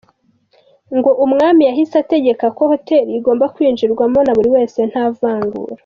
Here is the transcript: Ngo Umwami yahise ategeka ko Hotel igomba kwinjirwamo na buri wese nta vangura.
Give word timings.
Ngo 0.97 1.11
Umwami 1.25 1.61
yahise 1.69 1.95
ategeka 2.03 2.45
ko 2.57 2.61
Hotel 2.71 3.05
igomba 3.17 3.45
kwinjirwamo 3.55 4.19
na 4.23 4.33
buri 4.37 4.49
wese 4.55 4.79
nta 4.91 5.05
vangura. 5.17 5.73